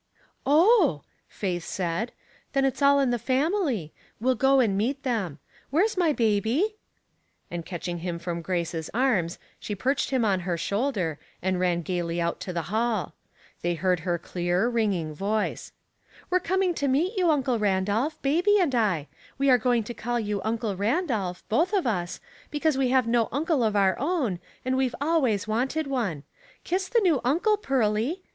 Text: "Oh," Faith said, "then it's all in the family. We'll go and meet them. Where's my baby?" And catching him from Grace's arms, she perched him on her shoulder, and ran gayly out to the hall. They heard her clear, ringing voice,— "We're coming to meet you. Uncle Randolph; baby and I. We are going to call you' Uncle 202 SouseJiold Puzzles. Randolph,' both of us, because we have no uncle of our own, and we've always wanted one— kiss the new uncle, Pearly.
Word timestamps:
"Oh," 0.47 1.03
Faith 1.27 1.63
said, 1.63 2.11
"then 2.53 2.65
it's 2.65 2.81
all 2.81 2.99
in 2.99 3.11
the 3.11 3.19
family. 3.19 3.93
We'll 4.19 4.33
go 4.33 4.59
and 4.59 4.75
meet 4.75 5.03
them. 5.03 5.37
Where's 5.69 5.95
my 5.95 6.11
baby?" 6.11 6.77
And 7.51 7.67
catching 7.67 7.99
him 7.99 8.17
from 8.17 8.41
Grace's 8.41 8.89
arms, 8.95 9.37
she 9.59 9.75
perched 9.75 10.09
him 10.09 10.25
on 10.25 10.39
her 10.39 10.57
shoulder, 10.57 11.19
and 11.39 11.59
ran 11.59 11.83
gayly 11.83 12.19
out 12.19 12.39
to 12.39 12.51
the 12.51 12.63
hall. 12.73 13.13
They 13.61 13.75
heard 13.75 13.99
her 13.99 14.17
clear, 14.17 14.67
ringing 14.67 15.13
voice,— 15.13 15.71
"We're 16.31 16.39
coming 16.39 16.73
to 16.81 16.87
meet 16.87 17.15
you. 17.15 17.29
Uncle 17.29 17.59
Randolph; 17.59 18.19
baby 18.23 18.57
and 18.59 18.73
I. 18.73 19.07
We 19.37 19.51
are 19.51 19.59
going 19.59 19.83
to 19.83 19.93
call 19.93 20.19
you' 20.19 20.41
Uncle 20.43 20.73
202 20.73 20.73
SouseJiold 20.73 20.79
Puzzles. 20.79 20.79
Randolph,' 20.79 21.43
both 21.49 21.73
of 21.73 21.85
us, 21.85 22.19
because 22.49 22.75
we 22.75 22.89
have 22.89 23.05
no 23.05 23.29
uncle 23.31 23.61
of 23.63 23.75
our 23.75 23.95
own, 23.99 24.39
and 24.65 24.75
we've 24.75 24.95
always 24.99 25.47
wanted 25.47 25.85
one— 25.85 26.23
kiss 26.63 26.89
the 26.89 27.01
new 27.01 27.21
uncle, 27.23 27.55
Pearly. 27.55 28.23